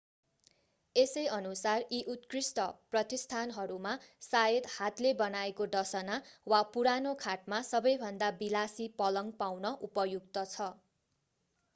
[0.95, 2.63] यसैअनुसार यी उत्कृष्ट
[2.91, 3.91] प्रतिष्ठानहरूमा
[4.29, 6.17] शायद हातले बनाएको डसना
[6.47, 10.71] वा पुरानो खाटमा सबैभन्दा विलासी पलङ्ग पाउन उपयुक्त छ